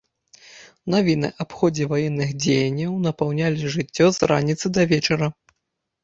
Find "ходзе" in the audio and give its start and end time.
1.57-1.83